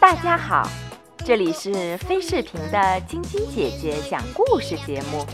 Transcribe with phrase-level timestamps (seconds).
[0.00, 0.68] 大家好
[1.24, 5.26] 这里是非视频的晶晶姐姐讲故事节目。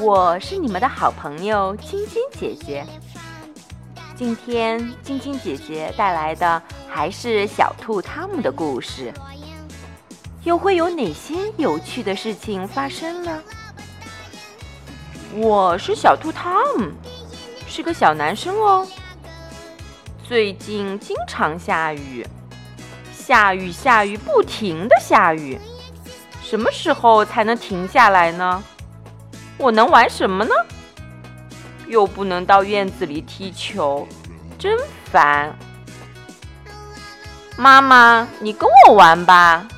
[0.00, 2.86] 我是你们的好朋友晶晶姐姐。
[4.16, 9.12] 今天晶晶姐姐带来的还是小兔汤姆的故事。
[10.48, 13.42] 又会有哪些有趣的事情发生呢？
[15.34, 16.90] 我是小兔汤姆，
[17.66, 18.88] 是个小男生哦。
[20.26, 22.26] 最近经常下雨，
[23.12, 25.60] 下雨下雨不停的下雨，
[26.42, 28.64] 什么时候才能停下来呢？
[29.58, 30.54] 我能玩什么呢？
[31.88, 34.08] 又不能到院子里踢球，
[34.58, 34.78] 真
[35.12, 35.54] 烦。
[37.58, 39.68] 妈妈，你跟我玩吧。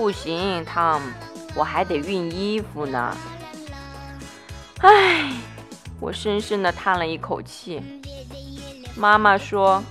[0.00, 1.08] 不行，汤姆，
[1.54, 3.14] 我还得熨衣服呢。
[4.78, 5.30] 唉，
[6.00, 8.00] 我深深地叹了一口气。
[8.96, 9.84] 妈妈说：“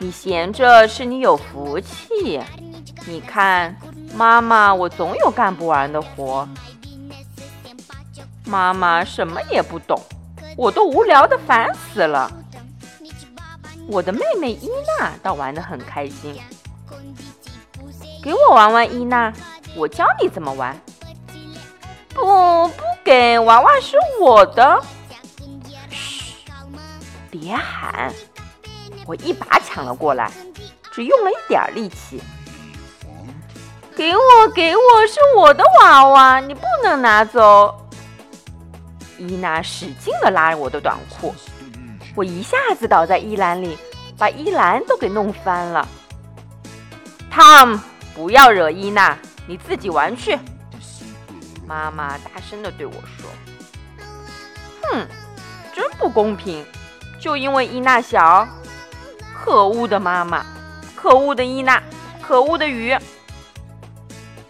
[0.00, 2.40] 你闲着是你有福气。
[3.06, 3.76] 你看，
[4.16, 6.48] 妈妈，我总有干不完的活。”
[8.44, 9.96] 妈妈什么也不懂，
[10.56, 12.28] 我都无聊的烦死了。
[13.86, 16.36] 我的妹妹伊娜倒玩得很开心。
[18.22, 19.32] 给我玩玩，伊娜，
[19.74, 20.78] 我教你怎么玩。
[22.14, 24.82] 不，不给，娃娃是我的。
[25.88, 26.34] 嘘，
[27.30, 28.12] 别喊！
[29.06, 30.30] 我一把抢了过来，
[30.90, 32.20] 只用了一点力气。
[33.96, 37.74] 给我，给我，是我的娃娃，你不能拿走。
[39.16, 41.34] 伊娜使劲地拉着我的短裤，
[42.14, 43.76] 我一下子倒在衣篮里，
[44.16, 45.88] 把衣篮都给弄翻了。
[47.32, 47.80] Tom，
[48.18, 50.36] 不要惹伊娜，你自己玩去。
[51.64, 53.30] 妈妈大声地对我说
[54.82, 55.06] ：“哼，
[55.72, 56.66] 真不公平，
[57.20, 58.48] 就因为伊娜小。
[59.32, 60.44] 可恶的妈妈，
[60.96, 61.80] 可恶的伊娜，
[62.20, 62.92] 可恶的鱼。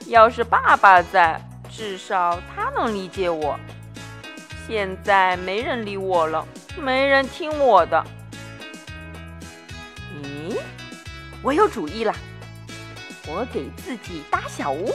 [0.06, 1.38] 要是爸爸在，
[1.70, 3.60] 至少他能理解我。”
[4.66, 6.42] 现在没人理我了，
[6.78, 8.02] 没人听我的。
[10.22, 10.56] 咦，
[11.42, 12.14] 我有主意了！
[13.30, 14.90] 我给自己搭小屋，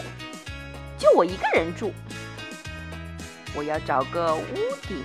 [0.97, 1.93] 就我一个人住。
[3.55, 4.55] 我要找个屋
[4.87, 5.03] 顶，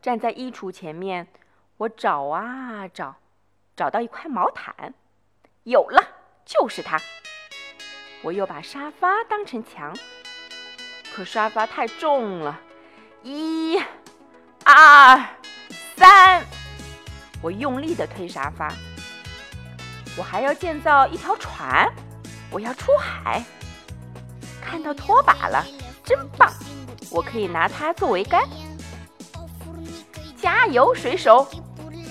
[0.00, 1.28] 站在衣橱前面，
[1.76, 3.16] 我找啊找，
[3.76, 4.94] 找到一块毛毯，
[5.64, 6.02] 有了，
[6.46, 6.98] 就是它。
[8.22, 9.94] 我又把沙发当成墙。
[11.14, 12.58] 可沙发太重了，
[13.22, 13.78] 一、
[14.64, 15.22] 二、
[15.96, 16.42] 三，
[17.42, 18.72] 我用力地推沙发。
[20.16, 21.92] 我还要建造一条船，
[22.50, 23.44] 我要出海。
[24.60, 25.64] 看到拖把了，
[26.04, 26.50] 真棒！
[27.10, 28.42] 我可以拿它做桅杆。
[30.40, 31.46] 加油，水手！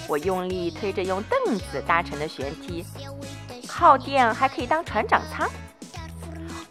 [0.08, 2.86] 我用力推着用凳子搭成的舷梯，
[3.68, 5.50] 靠垫还可以当船长舱。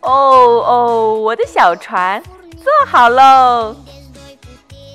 [0.00, 2.22] 哦哦，我的小船
[2.56, 3.74] 做好喽！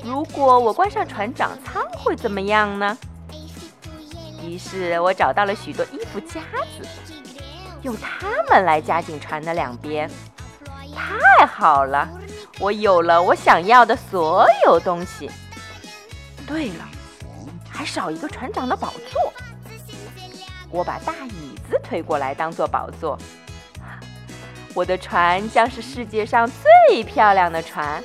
[0.04, 2.98] 如果我关上船长舱会怎么样呢？
[4.48, 6.40] 于是我找到了许多衣服夹
[6.80, 6.88] 子，
[7.82, 10.10] 用它们来夹紧船的两边。
[10.96, 12.10] 太好了，
[12.60, 15.30] 我有了我想要的所有东西。
[16.48, 16.88] 对了，
[17.70, 19.34] 还少一个船长的宝座。
[20.70, 23.18] 我把大椅子推过来当做宝座。
[24.74, 28.02] 我的船将是世界上最漂亮的船，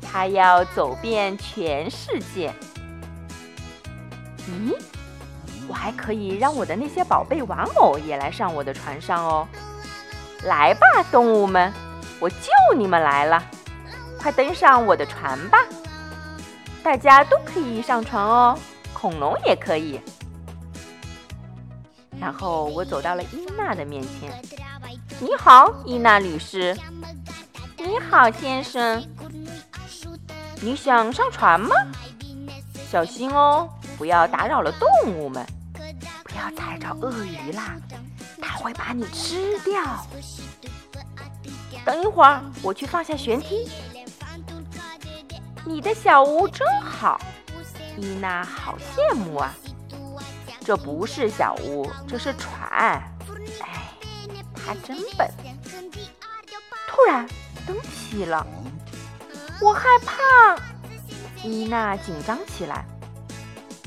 [0.00, 2.52] 它要走遍全世界。
[4.48, 4.76] 咦，
[5.68, 9.48] 我还可以让我的那些宝贝玩偶也来上我的船上哦！
[10.44, 11.72] 来吧，动物们，
[12.20, 13.42] 我救你们来了！
[14.18, 15.58] 快登上我的船吧！
[16.82, 18.58] 大家都可以上船哦，
[18.92, 20.00] 恐龙也可以。
[22.20, 24.42] 然后我走到了伊娜的面前。
[25.18, 26.76] 你好，伊娜女士。
[27.78, 29.02] 你好，先生。
[30.60, 31.74] 你想上船吗？
[32.90, 33.68] 小心哦，
[33.98, 35.44] 不要打扰了动物们。
[36.44, 37.76] 要踩着鳄鱼啦，
[38.40, 40.06] 它会把你吃掉。
[41.86, 43.66] 等一会儿，我去放下舷梯。
[45.64, 47.18] 你的小屋真好，
[47.96, 49.54] 伊娜，好羡慕啊。
[50.60, 52.70] 这不是小屋，这是船。
[52.70, 53.10] 哎
[54.66, 55.30] 他真笨。
[56.88, 57.26] 突然，
[57.66, 58.46] 灯熄了，
[59.60, 60.58] 我害怕。
[61.42, 62.84] 伊娜紧张起来。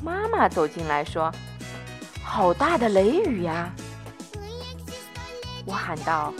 [0.03, 1.33] 妈妈走进来说
[2.29, 3.71] ：“好大的雷雨呀！”
[5.65, 6.33] 我喊道：“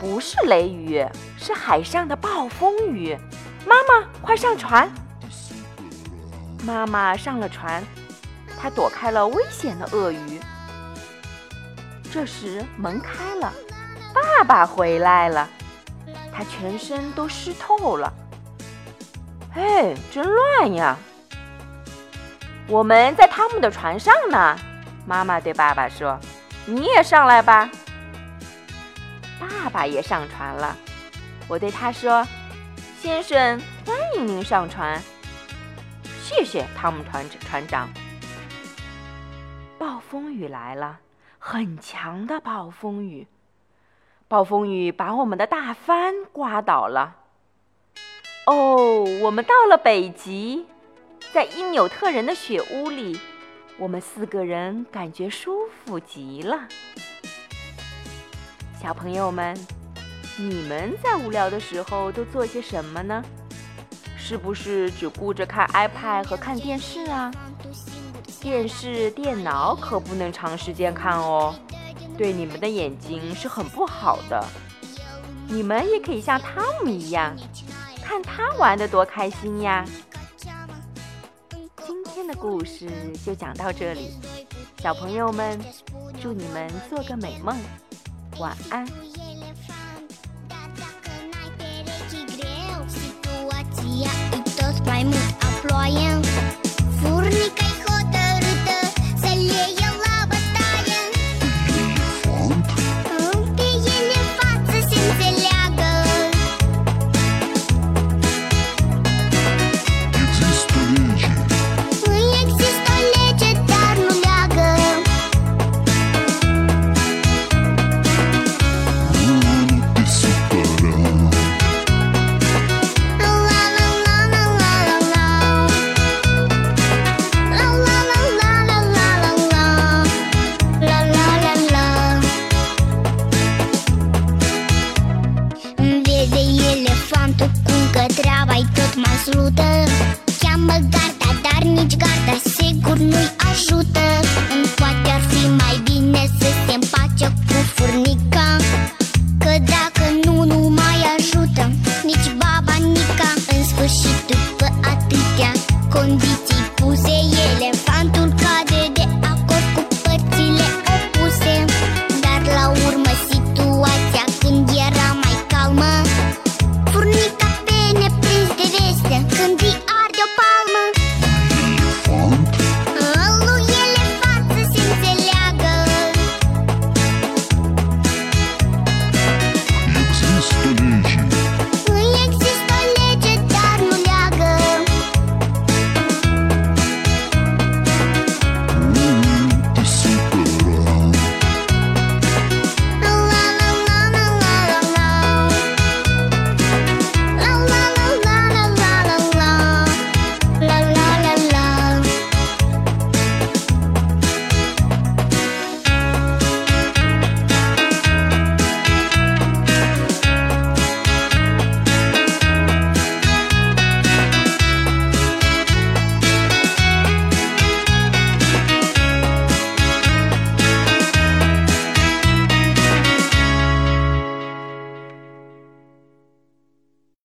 [0.00, 1.04] 不是雷雨，
[1.36, 3.18] 是海上的暴风雨！”
[3.66, 4.88] 妈妈，快上船！
[6.64, 7.82] 妈妈上了船，
[8.58, 10.40] 她躲开了危险的鳄鱼。
[12.12, 13.52] 这时门开了，
[14.14, 15.48] 爸爸回来了，
[16.32, 18.12] 他全身都湿透了。
[19.54, 20.96] 哎，真乱呀！
[22.68, 24.56] 我们在汤姆的船上呢。
[25.06, 26.18] 妈妈对爸爸说
[26.66, 27.70] ：“你也上来吧。”
[29.38, 30.76] 爸爸也上船了。
[31.48, 32.26] 我对他说
[33.00, 35.00] ：“先生，欢迎您上船。”
[36.20, 37.88] 谢谢，汤姆船船长。
[39.78, 40.98] 暴风雨来了，
[41.38, 43.28] 很强的暴风雨。
[44.26, 47.14] 暴风雨把我们的大帆刮倒了。
[48.46, 50.66] 哦，我们到了北极，
[51.32, 53.20] 在因纽特人的雪屋里，
[53.78, 56.58] 我们四个人感觉舒服极了。
[58.82, 59.54] 小朋友们，
[60.38, 63.22] 你们在无聊的时候都做些什么呢？
[64.16, 67.30] 是不是只顾着看 iPad 和看电视啊？
[68.40, 71.54] 电视、电脑可不能长时间看哦，
[72.16, 74.42] 对你们的眼睛是很不好的。
[75.48, 77.36] 你们也可以像汤姆一样，
[78.02, 79.84] 看他玩的多开心呀！
[82.40, 82.86] 故事
[83.24, 84.10] 就讲到这里，
[84.78, 85.58] 小朋友们，
[86.20, 87.56] 祝你们做个美梦。
[88.38, 88.86] 晚安。